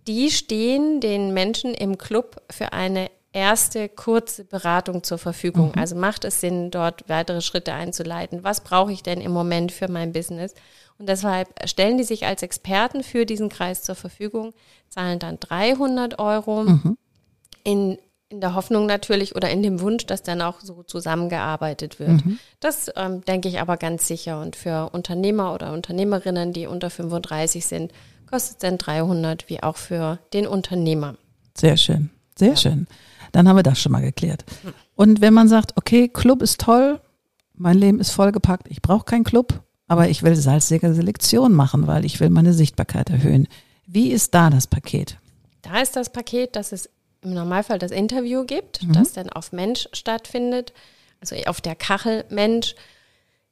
[0.06, 5.72] Die stehen den Menschen im Club für eine erste kurze Beratung zur Verfügung.
[5.74, 5.80] Mhm.
[5.80, 8.44] Also macht es Sinn, dort weitere Schritte einzuleiten?
[8.44, 10.54] Was brauche ich denn im Moment für mein Business?
[10.98, 14.52] Und deshalb stellen die sich als Experten für diesen Kreis zur Verfügung,
[14.88, 16.64] zahlen dann 300 Euro.
[16.64, 16.98] Mhm.
[17.64, 17.98] In
[18.30, 22.24] in der Hoffnung natürlich oder in dem Wunsch, dass dann auch so zusammengearbeitet wird.
[22.24, 22.38] Mhm.
[22.60, 24.40] Das ähm, denke ich aber ganz sicher.
[24.40, 27.92] Und für Unternehmer oder Unternehmerinnen, die unter 35 sind,
[28.30, 31.16] kostet es dann 300, wie auch für den Unternehmer.
[31.56, 32.56] Sehr schön, sehr ja.
[32.56, 32.86] schön.
[33.32, 34.44] Dann haben wir das schon mal geklärt.
[34.62, 34.74] Hm.
[34.94, 37.00] Und wenn man sagt, okay, Club ist toll,
[37.54, 42.04] mein Leben ist vollgepackt, ich brauche keinen Club, aber ich will salzige Selektion machen, weil
[42.04, 43.48] ich will meine Sichtbarkeit erhöhen.
[43.86, 45.16] Wie ist da das Paket?
[45.62, 46.88] Da ist das Paket, dass es
[47.22, 48.92] im Normalfall das Interview gibt, mhm.
[48.92, 50.72] das dann auf Mensch stattfindet,
[51.20, 52.74] also auf der Kachel Mensch.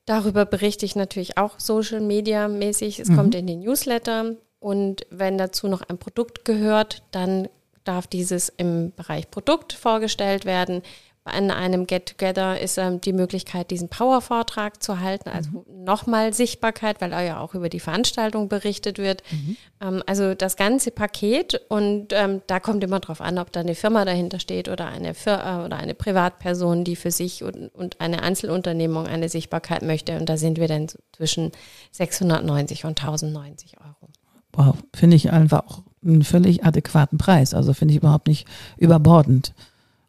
[0.05, 3.01] Darüber berichte ich natürlich auch Social Media mäßig.
[3.01, 3.17] Es mhm.
[3.17, 7.49] kommt in den Newsletter und wenn dazu noch ein Produkt gehört, dann
[7.85, 10.83] darf dieses im Bereich Produkt vorgestellt werden
[11.27, 15.85] an einem Get-Together ist ähm, die Möglichkeit, diesen Power-Vortrag zu halten, also mhm.
[15.85, 19.23] nochmal Sichtbarkeit, weil ja auch über die Veranstaltung berichtet wird.
[19.31, 19.57] Mhm.
[19.81, 23.75] Ähm, also das ganze Paket und ähm, da kommt immer drauf an, ob da eine
[23.75, 28.01] Firma dahinter steht oder eine Fir äh, oder eine Privatperson, die für sich und, und
[28.01, 30.19] eine Einzelunternehmung eine Sichtbarkeit möchte.
[30.19, 31.53] Und da sind wir dann zwischen
[31.93, 34.11] 690 und 1090 Euro.
[34.53, 37.53] Wow, finde ich einfach auch einen völlig adäquaten Preis.
[37.53, 38.47] Also finde ich überhaupt nicht
[38.79, 39.53] überbordend,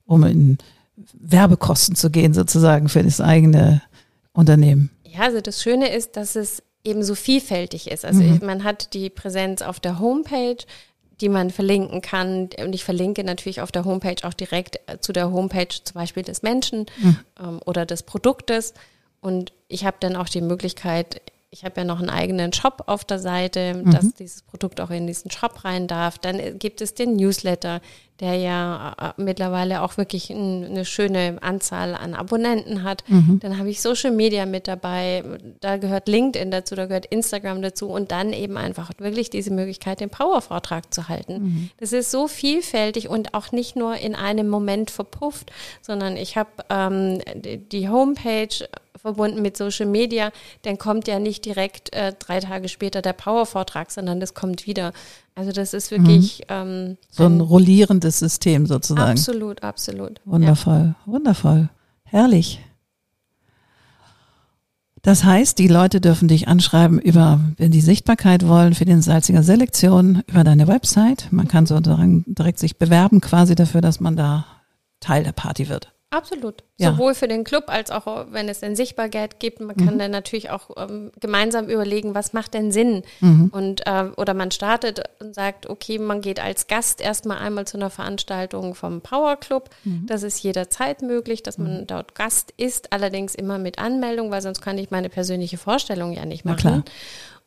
[0.06, 0.58] um in
[1.14, 3.82] Werbekosten zu gehen, sozusagen für das eigene
[4.34, 4.92] Unternehmen.
[5.04, 8.06] Ja, also das Schöne ist, dass es eben so vielfältig ist.
[8.06, 8.40] Also mhm.
[8.44, 10.58] man hat die Präsenz auf der Homepage,
[11.20, 12.50] die man verlinken kann.
[12.64, 16.24] Und ich verlinke natürlich auf der Homepage auch direkt äh, zu der Homepage zum Beispiel
[16.24, 17.18] des Menschen mhm.
[17.40, 18.74] ähm, oder des Produktes.
[19.20, 23.06] Und ich habe dann auch die Möglichkeit, ich habe ja noch einen eigenen Shop auf
[23.06, 23.92] der Seite, Mhm.
[23.92, 26.18] dass dieses Produkt auch in diesen Shop rein darf.
[26.18, 27.80] Dann äh, gibt es den Newsletter,
[28.20, 33.04] der ja äh, mittlerweile auch wirklich ein, eine schöne Anzahl an Abonnenten hat.
[33.08, 33.40] Mhm.
[33.42, 35.24] Dann habe ich Social Media mit dabei,
[35.62, 40.00] da gehört LinkedIn dazu, da gehört Instagram dazu und dann eben einfach wirklich diese Möglichkeit,
[40.02, 41.44] den Powervortrag zu halten.
[41.44, 41.70] Mhm.
[41.78, 46.50] Das ist so vielfältig und auch nicht nur in einem Moment verpufft, sondern ich habe
[46.70, 47.22] ähm,
[47.72, 48.68] die Homepage
[49.08, 50.32] verbunden mit Social Media,
[50.64, 54.92] dann kommt ja nicht direkt äh, drei Tage später der Powervortrag, sondern das kommt wieder.
[55.36, 56.98] Also das ist wirklich ähm, Mhm.
[57.10, 59.12] So ein rollierendes System sozusagen.
[59.12, 60.20] absolut, absolut.
[60.26, 61.70] Wundervoll, wundervoll.
[62.04, 62.60] Herrlich.
[65.04, 69.42] Das heißt, die Leute dürfen dich anschreiben über, wenn die Sichtbarkeit wollen für den Salziger
[69.44, 71.28] Selektion, über deine Website.
[71.32, 74.46] Man kann sozusagen direkt sich bewerben quasi dafür, dass man da
[75.00, 75.94] Teil der Party wird.
[76.10, 76.64] Absolut.
[76.78, 76.92] Ja.
[76.92, 79.60] Sowohl für den Club als auch, wenn es denn Sichtbarkeit gibt.
[79.60, 79.86] Man Mhm.
[79.86, 83.04] kann dann natürlich auch ähm, gemeinsam überlegen, was macht denn Sinn?
[83.20, 83.50] Mhm.
[83.52, 87.76] Und äh, oder man startet und sagt, okay, man geht als Gast erstmal einmal zu
[87.76, 89.70] einer Veranstaltung vom Power Club.
[89.84, 90.06] Mhm.
[90.08, 94.62] Das ist jederzeit möglich, dass man dort Gast ist, allerdings immer mit Anmeldung, weil sonst
[94.62, 96.58] kann ich meine persönliche Vorstellung ja nicht machen.
[96.58, 96.84] klar.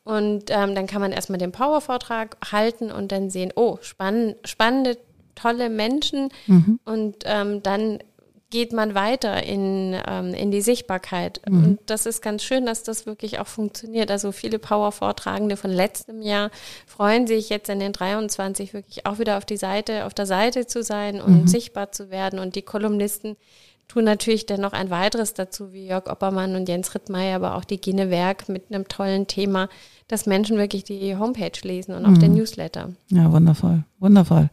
[0.05, 4.99] Und ähm, dann kann man erstmal den Power-Vortrag halten und dann sehen, oh, spann spannende,
[5.35, 6.29] tolle Menschen.
[6.47, 6.81] Mhm.
[6.85, 7.99] Und ähm, dann
[8.51, 11.41] geht man weiter in, ähm, in die Sichtbarkeit.
[11.49, 11.65] Mhm.
[11.65, 14.11] Und das ist ganz schön, dass das wirklich auch funktioniert.
[14.11, 16.51] Also viele Power-Vortragende von letztem Jahr
[16.87, 20.67] freuen sich jetzt in den 23 wirklich auch wieder auf die Seite, auf der Seite
[20.67, 21.47] zu sein und Mhm.
[21.47, 22.41] sichtbar zu werden.
[22.41, 23.37] Und die Kolumnisten
[23.87, 27.65] tun natürlich dann noch ein weiteres dazu, wie Jörg Oppermann und Jens Rittmeier, aber auch
[27.65, 29.69] die Gine Werk mit einem tollen Thema,
[30.09, 32.91] dass Menschen wirklich die Homepage lesen und auch den Newsletter.
[33.11, 34.49] Ja, wundervoll, wundervoll.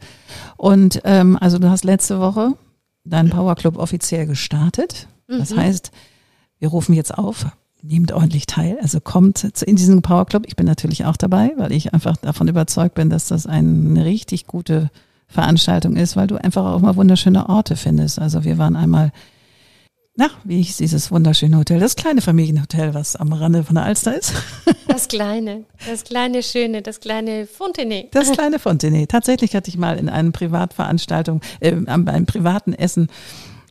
[0.56, 2.52] Und ähm, also du hast letzte Woche
[3.08, 5.08] deinen Power Club offiziell gestartet.
[5.28, 5.90] Das heißt,
[6.58, 7.46] wir rufen jetzt auf,
[7.82, 10.44] nehmt ordentlich teil, also kommt zu- in diesen Power Club.
[10.46, 14.46] Ich bin natürlich auch dabei, weil ich einfach davon überzeugt bin, dass das eine richtig
[14.46, 14.90] gute
[15.28, 18.18] Veranstaltung ist, weil du einfach auch mal wunderschöne Orte findest.
[18.18, 19.12] Also wir waren einmal,
[20.18, 21.78] na, wie hieß dieses wunderschöne Hotel?
[21.78, 24.32] Das kleine Familienhotel, was am Rande von der Alster ist.
[24.88, 28.08] Das kleine, das kleine Schöne, das kleine Fontenay.
[28.10, 29.06] Das kleine Fontenay.
[29.06, 33.08] Tatsächlich hatte ich mal in einer Privatveranstaltung, äh, am- beim privaten Essen,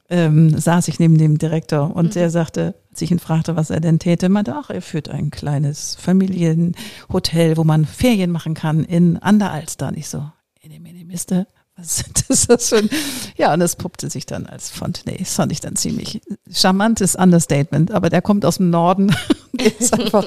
[0.10, 3.80] ähm, saß ich neben dem Direktor und der sagte, als ich ihn fragte, was er
[3.82, 9.18] denn täte, meinte, ach, er führt ein kleines Familienhotel, wo man Ferien machen kann in
[9.18, 9.88] an der Alster.
[9.90, 10.24] Und ich so,
[10.62, 12.90] in dem Miste, was ist das für ein,
[13.38, 15.18] ja, und das puppte sich dann als Fontenay.
[15.20, 19.16] Das fand ich dann ziemlich charmantes Understatement, aber der kommt aus dem Norden.
[19.54, 20.24] Der ist einfach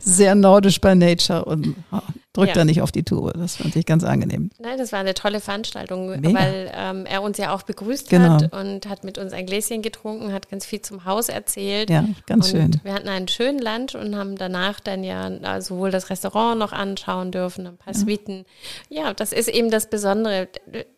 [0.00, 2.54] sehr nordisch bei Nature und ah, drückt Ja.
[2.54, 3.32] da nicht auf die Tube.
[3.36, 4.50] Das fand ich ganz angenehm.
[4.58, 6.38] Nein, das war eine tolle Veranstaltung, Mega.
[6.38, 8.40] weil ähm, er uns ja auch begrüßt Genau.
[8.42, 11.90] hat und hat mit uns ein Gläschen getrunken, hat ganz viel zum Haus erzählt.
[11.90, 12.80] Ja, ganz und schön.
[12.84, 16.72] Wir hatten einen schönen Lunch und haben danach dann ja äh, sowohl das Restaurant noch
[16.72, 18.44] anschauen dürfen, ein paar Suiten.
[18.88, 20.48] Ja, das ist eben das Besondere,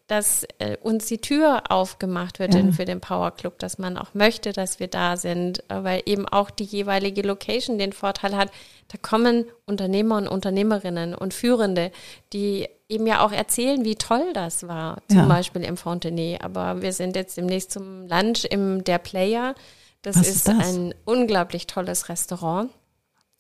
[0.07, 2.71] dass äh, uns die Tür aufgemacht wird Ja.
[2.73, 6.29] für den Power Club, dass man auch möchte, dass wir da sind, äh, weil eben
[6.29, 8.51] auch die jeweilige Location den Vorteil hat,
[8.95, 11.91] da kommen Unternehmer und Unternehmerinnen und Führende,
[12.33, 15.27] die eben ja auch erzählen, wie toll das war, zum Ja.
[15.27, 16.39] Beispiel im Fontenay.
[16.41, 19.57] Aber wir sind jetzt demnächst zum Lunch im Der Player.
[20.03, 20.69] Das Was ist, ist das?
[20.77, 22.71] ein unglaublich tolles Restaurant.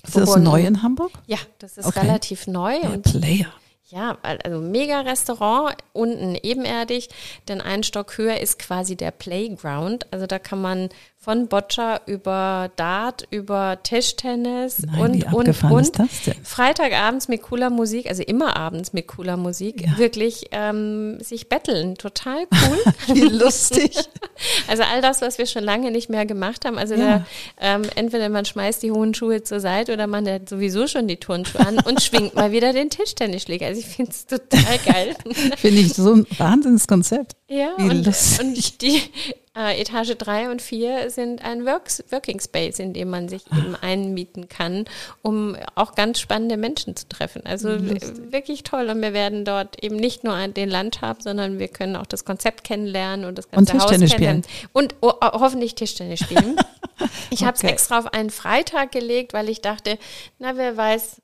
[0.05, 1.13] Ist das neu in Hamburg?
[1.27, 2.01] Ja, das ist Okay.
[2.01, 3.47] relativ neu Der und Player.
[3.91, 7.11] ja, also mega Restaurant, unten ebenerdig,
[7.47, 10.07] denn ein Stock höher ist quasi der Playground.
[10.13, 10.89] Also da kann man
[11.25, 15.99] von Boccia über Dart, über Tischtennis Nein, und, und, und.
[16.43, 19.97] Freitagabends mit cooler Musik, also immer abends mit cooler Musik, Ja.
[19.97, 21.95] wirklich ähm, sich betteln.
[21.97, 23.15] Total cool.
[23.15, 23.97] Wie lustig.
[24.67, 26.77] Also all das, was wir schon lange nicht mehr gemacht haben.
[26.77, 27.19] Also Ja.
[27.19, 27.27] da,
[27.61, 31.19] ähm, entweder man schmeißt die hohen Schuhe zur Seite oder man hat sowieso schon die
[31.19, 33.67] Turnschuhe an und schwingt mal wieder den Tischtennisschläger.
[33.67, 35.15] Also ich finde es total geil.
[35.57, 37.37] Finde ich so ein Wahnsinnskonzept.
[37.49, 38.41] ja, Wie und, lustig.
[38.45, 39.03] und die
[39.57, 43.77] äh, Etage 3 und 4 sind ein Works, Working Space, in dem man sich eben
[43.77, 44.85] einmieten kann,
[45.23, 47.43] um auch ganz spannende Menschen zu treffen.
[47.47, 48.89] Also äh, wirklich toll.
[48.91, 52.25] Und wir werden dort eben nicht nur den Land haben, sondern wir können auch das
[52.25, 54.43] Konzept kennenlernen und das Und ganze Haus Tischtennis kennenlernen.
[54.73, 56.57] Und oh, oh, hoffentlich Tischtennis spielen.
[57.31, 57.73] Ich habe es Okay.
[57.73, 59.99] extra auf einen Freitag gelegt, weil ich dachte,
[60.39, 61.21] na, wer weiß,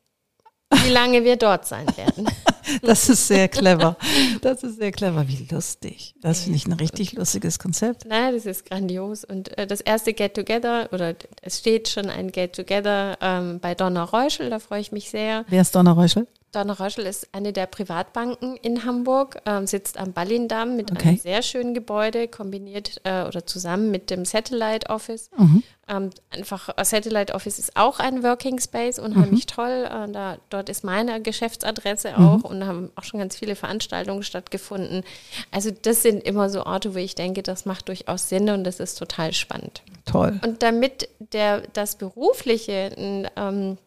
[0.83, 2.27] wie lange wir dort sein werden.
[2.83, 3.97] Das ist sehr clever.
[4.43, 5.27] Das ist sehr clever.
[5.29, 6.15] Wie lustig.
[6.21, 8.05] Das finde ich ein richtig lustiges Konzept.
[8.09, 9.25] Na, das ist grandios.
[9.25, 14.51] Und äh, das erste Get-Together, oder es steht schon ein Get-Together ähm, bei Donna Reuschel,
[14.51, 15.45] da freue ich mich sehr.
[15.49, 16.27] Wer ist Donna Reuschel?
[16.53, 21.09] Donner Röschel ist eine der Privatbanken in Hamburg, ähm, sitzt am Ballindamm mit Okay.
[21.09, 25.31] einem sehr schönen Gebäude, kombiniert äh, oder zusammen mit dem Satellite Office.
[25.37, 25.63] Mhm.
[25.89, 29.55] Ähm, einfach, äh, Satellite Office ist auch ein Working Space, unheimlich Mhm.
[29.55, 29.89] toll.
[29.91, 35.05] Äh, da, dort ist meine Geschäftsadresse auch und haben auch schon ganz viele Veranstaltungen stattgefunden.
[35.53, 38.81] Also das sind immer so Orte, wo ich denke, das macht durchaus Sinn und das
[38.81, 39.83] ist total spannend.
[40.05, 40.41] Toll.
[40.45, 42.93] Und damit der, das Berufliche,
[43.37, 43.79] ähm,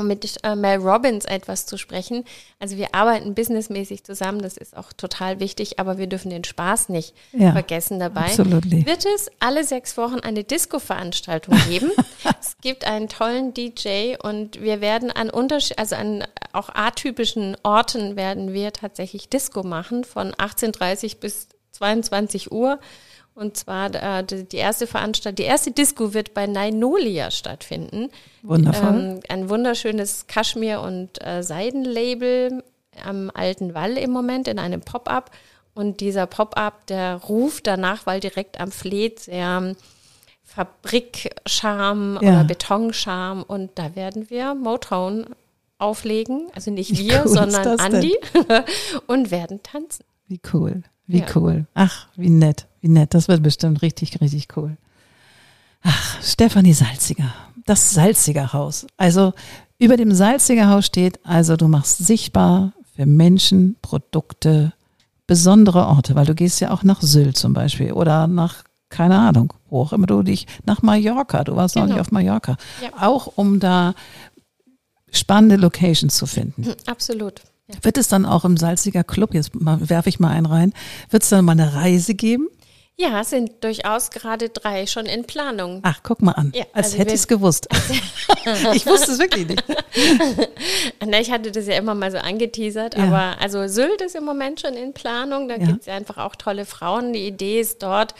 [0.00, 2.24] um mit äh, Mel Robbins etwas zu sprechen,
[2.58, 6.88] also wir arbeiten businessmäßig zusammen, das ist auch total wichtig, aber wir dürfen den Spaß
[6.88, 8.22] nicht Ja, vergessen dabei.
[8.22, 8.86] absolutely.
[8.86, 11.92] Wird es alle sechs Wochen eine Disco-Veranstaltung geben?
[12.40, 18.16] es gibt einen tollen DJ und wir werden an Unterschied, also an auch atypischen Orten
[18.16, 22.80] werden wir tatsächlich Disco machen von 18.30 bis 22 Uhr.
[23.34, 28.08] Und zwar äh, die die erste Veranstaltung, die erste Disco wird bei Nainolia stattfinden.
[28.42, 28.88] Wundervoll.
[28.88, 32.62] Ähm, ein wunderschönes Kaschmir- und äh, Seidenlabel
[33.04, 35.30] am Alten Wall im Moment in einem Pop-up.
[35.72, 39.74] Und dieser Pop-up, der ruft danach, weil direkt am Fleet sehr
[40.44, 42.28] Fabrikscham Ja.
[42.30, 43.42] oder Betonscham.
[43.42, 45.26] Und da werden wir Motown
[45.78, 46.48] auflegen.
[46.54, 47.80] Also nicht wir, cool sondern?
[47.80, 48.16] Andi.
[49.06, 50.04] und werden tanzen.
[50.26, 50.82] Wie cool.
[51.06, 51.26] Wie Ja.
[51.34, 51.66] cool.
[51.74, 52.66] Ach, wie nett.
[52.80, 53.14] Wie nett.
[53.14, 54.76] Das wird bestimmt richtig, richtig cool.
[55.82, 57.32] Ach, Stefanie Salziger.
[57.66, 58.86] Das Salziger Haus.
[58.96, 59.32] Also
[59.78, 64.72] über dem Salziger Haus steht, also du machst sichtbar für Menschen, Produkte,
[65.26, 69.52] besondere Orte, weil du gehst ja auch nach Sylt zum Beispiel oder nach, keine Ahnung,
[69.70, 71.44] wo auch immer du dich, nach Mallorca.
[71.44, 71.94] Du warst noch Genau.
[71.94, 72.56] nicht auf Mallorca.
[72.82, 73.06] Ja.
[73.06, 73.94] Auch um da
[75.12, 76.64] spannende Locations zu finden.
[76.64, 77.40] Hm, Absolut.
[77.68, 77.76] Ja.
[77.82, 80.72] Wird es dann auch im Salziger Club, jetzt werfe ich mal einen rein,
[81.10, 82.48] wird es dann mal eine Reise geben?
[83.00, 85.80] Ja, es sind durchaus gerade drei schon in Planung.
[85.84, 87.66] Ach, guck mal an, Ja, als also hätte ich es gewusst.
[88.74, 89.64] ich wusste es wirklich nicht.
[91.06, 93.04] Na, ich hatte das ja immer mal so angeteasert, Ja.
[93.04, 95.48] aber also Sylt ist im Moment schon in Planung.
[95.48, 95.66] Da Ja.
[95.66, 97.14] gibt es ja einfach auch tolle Frauen.
[97.14, 98.14] Die Idee ist dort,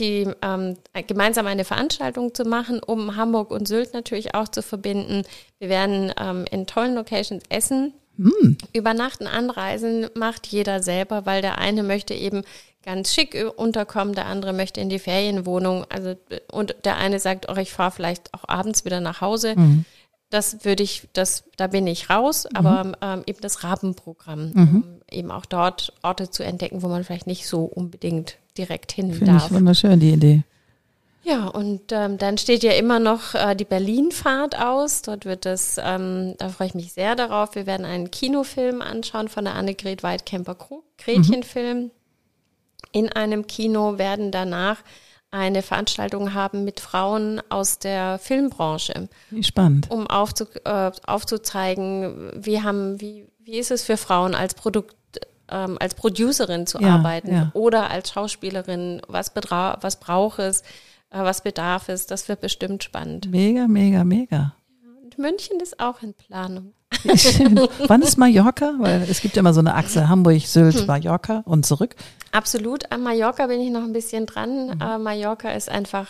[0.00, 5.22] die ähm, gemeinsam eine Veranstaltung zu machen, um Hamburg und Sylt natürlich auch zu verbinden.
[5.60, 7.94] Wir werden ähm, in tollen Locations essen.
[8.72, 12.42] Übernachten, anreisen macht jeder selber, weil der eine möchte eben
[12.82, 15.84] ganz schick unterkommen, der andere möchte in die Ferienwohnung.
[15.88, 16.14] Also
[16.50, 19.54] und der eine sagt, oh, ich fahre vielleicht auch abends wieder nach Hause.
[20.30, 25.30] Das würde ich, das, da bin ich raus, aber ähm, eben das Rabenprogramm, um eben
[25.30, 29.46] auch dort Orte zu entdecken, wo man vielleicht nicht so unbedingt direkt hin Finde darf.
[29.46, 30.42] ich wunderschön, die Idee.
[31.24, 35.02] Ja, und ähm, dann steht ja immer noch äh, die Berlin-Fahrt aus.
[35.02, 37.54] Dort wird es, ähm, da freue ich mich sehr darauf.
[37.54, 40.56] Wir werden einen Kinofilm anschauen von der Annegret Weidkemper
[40.98, 41.92] Gretchenfilm.
[42.92, 44.78] In einem Kino werden danach
[45.30, 49.90] eine Veranstaltung haben mit Frauen aus der Filmbranche, Wie spannend.
[49.90, 54.94] um aufzu, äh, aufzuzeigen, wie haben, wie, wie ist es für Frauen als Produkt,
[55.48, 57.50] ähm, als Producerin zu Ja, arbeiten ja.
[57.54, 60.60] oder als Schauspielerin, was, was braucht es,
[61.10, 63.30] äh, was bedarf es, das wird bestimmt spannend.
[63.30, 64.54] Mega, mega, mega.
[65.02, 66.74] Und München ist auch in Planung.
[67.88, 68.74] Wann ist Mallorca?
[68.78, 70.86] Weil es gibt ja immer so eine Achse Hamburg, Sylt, Hm.
[70.86, 71.94] Mallorca und zurück.
[72.32, 74.80] Absolut, an Mallorca bin ich noch ein bisschen dran.
[74.80, 76.06] Äh, Mallorca ist einfach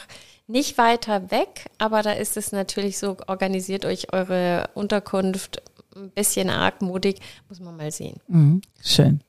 [0.46, 5.62] nicht weiter weg, aber da ist es natürlich so, organisiert euch eure Unterkunft
[5.94, 8.16] ein bisschen argmodig, muss man mal sehen.
[8.28, 8.62] Mhm.
[8.82, 9.20] Schön.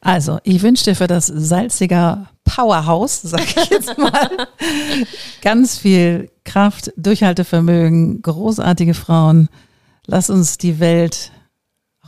[0.00, 4.28] Also, ich wünsche dir für das Salziger Powerhouse, sag ich jetzt mal,
[5.42, 9.48] ganz viel Kraft, Durchhaltevermögen, großartige Frauen.
[10.10, 11.30] Lass uns die Welt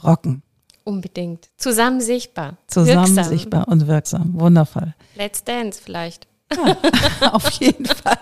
[0.03, 0.43] rocken.
[0.83, 1.51] Unbedingt.
[1.57, 2.57] Zusammen sichtbar.
[2.67, 3.25] Zusammen Wirksam.
[3.33, 4.33] sichtbar und wirksam.
[4.35, 4.95] Wundervoll.
[5.17, 6.27] Let's Dance vielleicht.
[7.33, 8.19] Auf jeden Fall.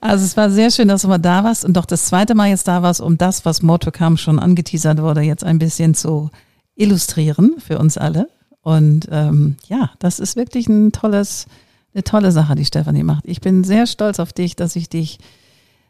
[0.00, 2.48] Also es war sehr schön, dass du mal da warst und doch das zweite Mal
[2.48, 6.30] jetzt da warst, um das, was Motocam schon angeteasert wurde, jetzt ein bisschen zu
[6.74, 8.28] illustrieren für uns alle.
[8.60, 11.46] Und ähm, ja, das ist wirklich ein tolles,
[11.94, 13.24] eine tolle Sache, die Stefanie macht.
[13.26, 15.18] Ich bin sehr stolz auf dich, dass ich dich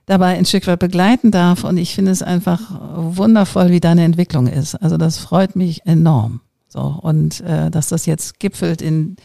[0.08, 2.60] dabei ein Stück weit begleiten darf und ich finde es einfach
[2.96, 4.74] wundervoll, wie deine Entwicklung ist.
[4.74, 6.40] Also das freut mich enorm.
[6.68, 9.16] So und äh, dass das jetzt gipfelt in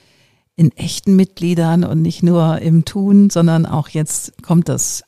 [0.56, 5.04] in echten Mitgliedern und nicht nur im Tun, sondern auch jetzt kommt das,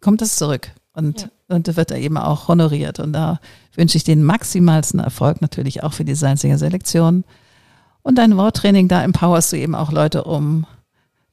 [0.00, 1.56] kommt das zurück und, Ja.
[1.56, 3.00] und wird da eben auch honoriert.
[3.00, 3.40] Und da
[3.74, 7.24] wünsche ich den maximalsten Erfolg natürlich auch für die Salziger Selektion.
[8.02, 10.66] Und dein Worttraining, da empowerst du eben auch Leute, um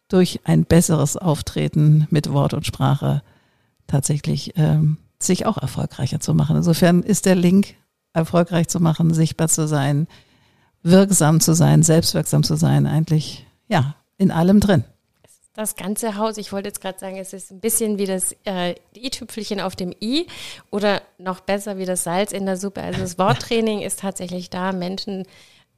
[0.08, 3.22] durch ein besseres Auftreten mit Wort und Sprache
[3.88, 6.56] tatsächlich ähm, sich auch erfolgreicher zu machen.
[6.56, 7.76] Insofern ist der Link,
[8.14, 10.08] erfolgreich zu machen, sichtbar zu sein,
[10.84, 14.86] wirksam zu sein, selbstwirksam zu sein, eigentlich ja in allem drin.
[15.54, 18.76] das ganze Haus, ich wollte jetzt gerade sagen, es ist ein bisschen wie das äh,
[18.96, 20.28] i-Tüpfelchen auf dem i
[20.70, 22.82] oder noch besser wie das Salz in der Suppe.
[22.82, 25.26] Also das Worttraining ist tatsächlich da, Menschen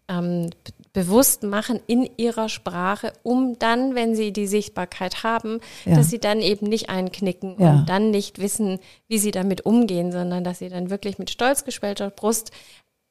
[0.08, 0.50] ähm,
[0.98, 5.94] bewusst machen in ihrer Sprache, um dann, wenn sie die Sichtbarkeit haben, ja.
[5.96, 7.70] dass sie dann eben nicht einknicken ja.
[7.70, 11.66] und dann nicht wissen, wie sie damit umgehen, sondern dass sie dann wirklich mit stolz
[11.66, 12.52] geschwellter Brust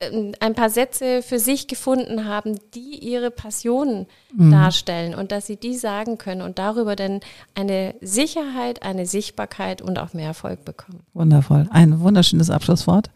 [0.00, 4.50] ähm, ein paar Sätze für sich gefunden haben, die ihre Passion mhm.
[4.50, 7.20] darstellen und dass sie die sagen können und darüber dann
[7.54, 11.04] eine Sicherheit, eine Sichtbarkeit und auch mehr Erfolg bekommen.
[11.14, 11.68] Wundervoll.
[11.70, 13.10] Ein wunderschönes Abschlusswort.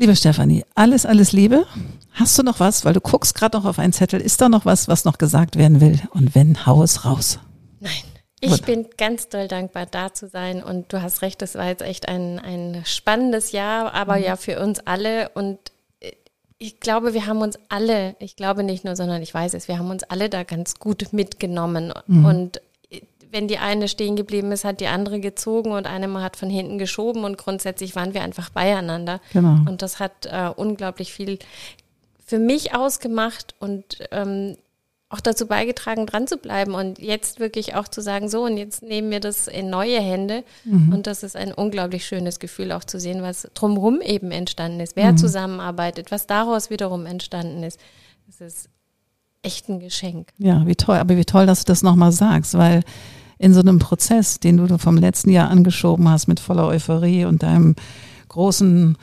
[0.00, 1.66] Liebe Stefanie, alles, alles Liebe.
[2.12, 4.64] Hast du noch was, weil du guckst gerade noch auf einen Zettel, ist da noch
[4.64, 6.00] was, was noch gesagt werden will?
[6.12, 7.38] Und wenn, hau es raus.
[7.80, 7.92] Nein.
[8.40, 10.62] Ich bin ganz doll dankbar, da zu sein.
[10.62, 14.24] Und du hast recht, das war jetzt echt ein, ein spannendes Jahr, aber mhm.
[14.24, 15.28] ja für uns alle.
[15.34, 15.58] Und
[16.00, 16.12] äh,
[16.56, 19.78] ich glaube, wir haben uns alle, ich glaube nicht nur, sondern ich weiß es, wir
[19.78, 21.92] haben uns alle da ganz gut mitgenommen.
[22.06, 22.24] Mhm.
[22.24, 22.62] Und
[23.30, 26.50] wenn die eine stehen geblieben ist, hat die andere gezogen und eine mal hat von
[26.50, 29.20] hinten geschoben und grundsätzlich waren wir einfach beieinander.
[29.32, 29.58] Genau.
[29.68, 31.38] Und das hat äh, unglaublich viel
[32.24, 34.56] für mich ausgemacht und ähm,
[35.08, 38.82] auch dazu beigetragen, dran zu bleiben und jetzt wirklich auch zu sagen, so und jetzt
[38.82, 40.44] nehmen wir das in neue Hände.
[40.64, 40.92] Mhm.
[40.92, 44.94] Und das ist ein unglaublich schönes Gefühl, auch zu sehen, was drumherum eben entstanden ist,
[44.94, 45.16] wer mhm.
[45.16, 47.80] zusammenarbeitet, was daraus wiederum entstanden ist.
[48.26, 48.68] Das ist
[49.42, 50.28] echt ein Geschenk.
[50.38, 52.82] Ja, wie toll, aber wie toll, dass du das nochmal sagst, weil
[53.40, 57.42] in so einem Prozess, den du vom letzten Jahr angeschoben hast mit voller Euphorie und
[57.42, 57.74] deinem
[58.28, 58.98] großen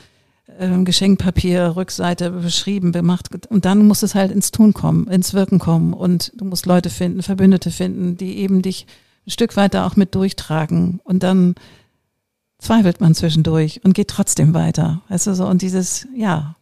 [0.60, 3.30] äh, Geschenkpapier, Rückseite beschrieben, gemacht.
[3.48, 5.94] Und dann muss es halt ins Tun kommen, ins Wirken kommen.
[5.94, 8.86] Und du musst Leute finden, Verbündete finden, die eben dich
[9.26, 11.02] ein Stück weiter auch mit durchtragen.
[11.04, 11.56] Und dann
[12.60, 15.02] zweifelt man zwischendurch und geht trotzdem weiter.
[15.10, 15.48] Weißt du so?
[15.48, 16.58] Und dieses, ja,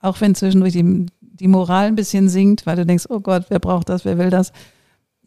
[0.00, 3.58] auch wenn zwischendurch die, die Moral ein bisschen sinkt, weil du denkst, oh Gott, wer
[3.58, 4.52] braucht das, wer will das?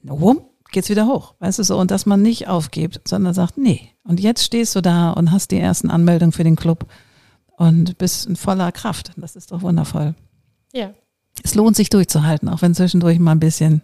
[0.03, 0.41] Wumm,
[0.73, 1.35] geht's wieder hoch.
[1.39, 1.77] Weißt du so?
[1.77, 3.89] Und dass man nicht aufgibt, sondern sagt, nee.
[4.03, 6.85] Und jetzt stehst du da und hast die ersten Anmeldungen für den Club
[7.55, 9.11] und bist in voller Kraft.
[9.15, 10.15] Das ist doch wundervoll.
[10.73, 10.93] Ja.
[11.43, 13.81] Es lohnt sich durchzuhalten, auch wenn zwischendurch mal ein bisschen.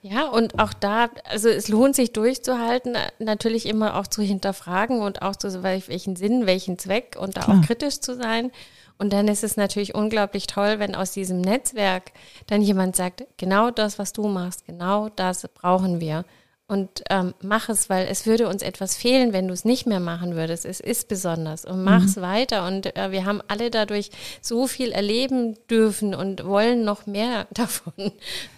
[0.00, 5.22] Ja, und auch da, also es lohnt sich durchzuhalten, natürlich immer auch zu hinterfragen und
[5.22, 7.58] auch zu welchen Sinn, welchen Zweck und da Klar.
[7.58, 8.50] auch kritisch zu sein.
[8.98, 12.12] Und dann ist es natürlich unglaublich toll, wenn aus diesem Netzwerk
[12.46, 16.24] dann jemand sagt, genau das, was du machst, genau das brauchen wir
[16.72, 20.00] und ähm, mach es, weil es würde uns etwas fehlen, wenn du es nicht mehr
[20.00, 20.64] machen würdest.
[20.64, 22.22] Es ist besonders und mach es mhm.
[22.22, 22.66] weiter.
[22.66, 27.92] Und äh, wir haben alle dadurch so viel erleben dürfen und wollen noch mehr davon.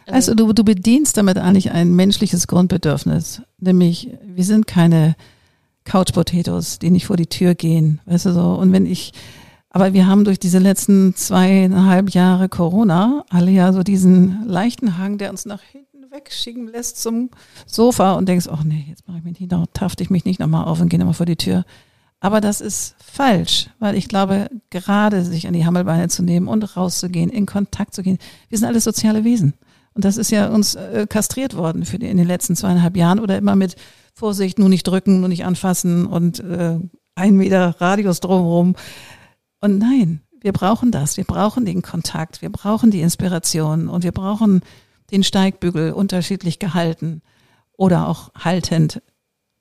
[0.07, 5.17] Also du, du bedienst damit eigentlich ein menschliches Grundbedürfnis, nämlich wir sind keine
[5.83, 8.55] Couch Potatoes, die nicht vor die Tür gehen, weißt du so.
[8.55, 9.13] Und wenn ich
[9.75, 15.19] aber wir haben durch diese letzten zweieinhalb Jahre Corona alle ja so diesen leichten Hang,
[15.19, 17.29] der uns nach hinten wegschicken lässt zum
[17.67, 20.39] Sofa und denkst, ach nee, jetzt mache ich mich nicht noch, tafte ich mich nicht
[20.39, 21.65] nochmal auf und gehe nochmal vor die Tür.
[22.21, 26.77] Aber das ist falsch, weil ich glaube, gerade sich an die Hammelbeine zu nehmen und
[26.77, 28.19] rauszugehen, in Kontakt zu gehen,
[28.51, 29.55] wir sind alle soziale Wesen.
[29.93, 33.19] Und das ist ja uns äh, kastriert worden für die, in den letzten zweieinhalb Jahren
[33.19, 33.75] oder immer mit
[34.13, 36.79] Vorsicht, nur nicht drücken, nur nicht anfassen und äh,
[37.17, 38.77] ein Meter Radius drumherum.
[39.65, 41.17] Und nein, wir brauchen das.
[41.17, 42.43] Wir brauchen den Kontakt.
[42.43, 44.61] Wir brauchen die Inspiration und wir brauchen
[45.11, 47.23] den Steigbügel unterschiedlich gehalten
[47.79, 49.01] oder auch haltend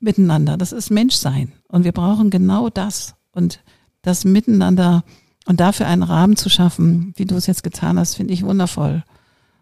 [0.02, 0.58] miteinander.
[0.58, 1.54] Das ist Menschsein.
[1.70, 3.16] Und wir brauchen genau das.
[3.32, 3.63] Und
[4.02, 5.06] das Miteinander
[5.46, 9.06] und dafür einen Rahmen zu schaffen, wie du es jetzt getan hast, finde ich wundervoll.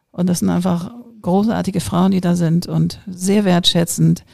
[0.09, 4.25] Und das sind einfach großartige Frauen, die da sind und sehr wertschätzend.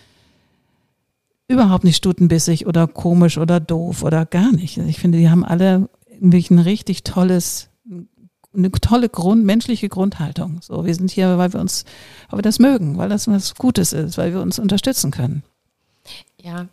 [1.47, 4.77] Überhaupt nicht stutenbissig oder komisch oder doof oder gar nicht.
[4.77, 7.69] Ich finde, die haben alle irgendwie ein richtig tolles
[8.57, 10.61] eine tolle Grund, menschliche Grundhaltung.
[10.61, 11.85] So, wir sind hier, weil wir uns,
[12.29, 15.43] weil wir das mögen, weil das was Gutes ist, weil wir uns unterstützen können.
[16.41, 16.67] Ja,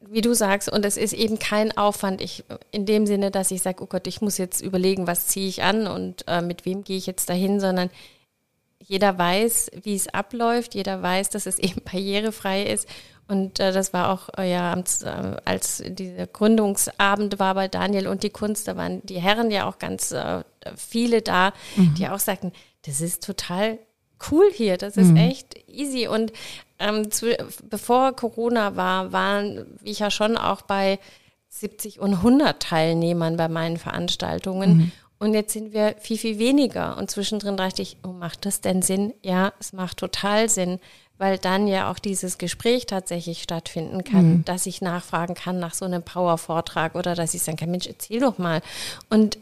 [0.00, 3.62] wie du sagst, und es ist eben kein Aufwand, ich, in dem Sinne, dass ich
[3.62, 6.84] sage, oh Gott, ich muss jetzt überlegen, was ziehe ich an und äh, mit wem
[6.84, 7.90] gehe ich jetzt dahin, sondern
[8.80, 12.88] jeder weiß, wie es abläuft, jeder weiß, dass es eben barrierefrei ist
[13.26, 18.22] und äh, das war auch äh, ja äh, als dieser Gründungsabend war bei Daniel und
[18.22, 20.42] die Kunst, da waren die Herren ja auch ganz äh,
[20.76, 21.94] viele da, mhm.
[21.94, 22.52] die auch sagten,
[22.86, 23.78] das ist total
[24.30, 25.16] cool hier, das ist mhm.
[25.16, 26.06] echt easy.
[26.06, 26.32] Und
[26.78, 27.36] ähm, zu,
[27.68, 30.98] bevor Corona war, waren ich ja schon auch bei
[31.48, 34.76] 70 und 100 Teilnehmern bei meinen Veranstaltungen.
[34.76, 34.92] Mhm.
[35.18, 36.98] Und jetzt sind wir viel, viel weniger.
[36.98, 39.14] Und zwischendrin dachte ich, oh, macht das denn Sinn?
[39.22, 40.80] Ja, es macht total Sinn
[41.18, 44.44] weil dann ja auch dieses Gespräch tatsächlich stattfinden kann, mhm.
[44.44, 48.20] dass ich nachfragen kann nach so einem Power-Vortrag oder dass ich sagen kann, Mensch, erzähl
[48.20, 48.62] doch mal.
[49.10, 49.38] Und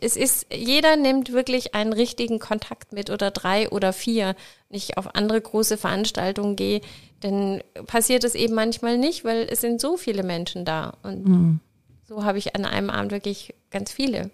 [0.00, 4.34] es ist, jeder nimmt wirklich einen richtigen Kontakt mit oder drei oder vier.
[4.70, 6.80] Nicht auf andere große Veranstaltungen gehe,
[7.20, 10.94] dann passiert es eben manchmal nicht, weil es sind so viele Menschen da.
[11.02, 11.60] Und mhm.
[12.08, 14.30] so habe ich an einem Abend wirklich ganz viele.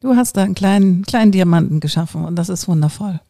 [0.00, 3.20] Du hast da einen kleinen, kleinen Diamanten geschaffen und das ist wundervoll.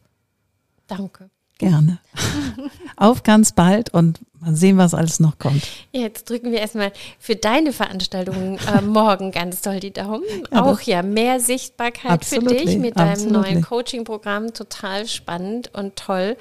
[0.87, 1.31] Danke.
[1.59, 1.99] Gerne.
[2.97, 5.67] Auf ganz bald und mal sehen, was alles noch kommt.
[5.93, 10.23] Jetzt drücken wir erstmal für deine Veranstaltung äh, morgen ganz toll die Daumen.
[10.53, 13.53] Ja, Auch ja mehr Sichtbarkeit für dich mit deinem absolutely.
[13.53, 14.53] neuen Coaching-Programm.
[14.53, 16.37] Total spannend und toll.